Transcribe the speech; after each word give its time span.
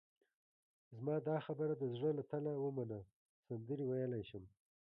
زما 0.95 1.15
دا 1.29 1.37
خبره 1.45 1.73
د 1.77 1.83
زړه 1.95 2.11
له 2.17 2.23
تله 2.31 2.51
ومنه، 2.63 2.99
سندرې 3.45 3.83
ویلای 3.89 4.23
شم. 4.29 4.43